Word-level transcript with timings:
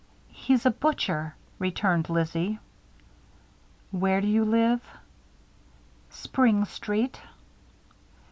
"He's 0.29 0.65
a 0.65 0.71
butcher," 0.71 1.35
returned 1.59 2.09
Lizzie. 2.09 2.57
"Where 3.91 4.19
do 4.19 4.25
you 4.25 4.43
live?" 4.45 4.81
"Spring 6.09 6.65
Street." 6.65 7.21